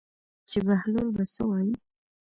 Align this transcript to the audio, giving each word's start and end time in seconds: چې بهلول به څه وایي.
چې 0.49 0.57
بهلول 0.67 1.07
به 1.15 1.23
څه 1.33 1.41
وایي. 1.47 1.75